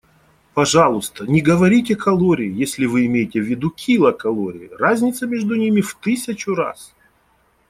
Пожалуйста, 0.55 1.25
не 1.27 1.41
говорите 1.41 1.95
«калории», 1.95 2.51
если 2.51 2.87
вы 2.87 3.05
имеете 3.05 3.39
в 3.39 3.43
виду 3.45 3.69
«килокалории», 3.69 4.71
разница 4.79 5.27
между 5.27 5.53
ними 5.55 5.81
в 5.81 5.93
тысячу 5.93 6.55
раз. 6.55 6.95